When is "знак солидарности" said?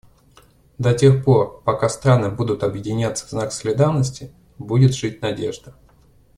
3.29-4.33